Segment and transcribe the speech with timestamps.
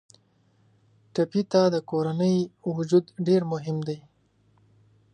[1.13, 2.37] ټپي ته د کورنۍ
[2.77, 3.99] وجود ډېر مهم دی.